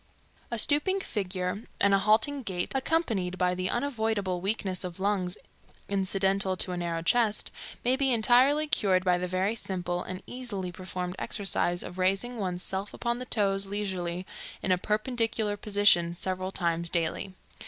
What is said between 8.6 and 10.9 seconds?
cured by the very simple and easily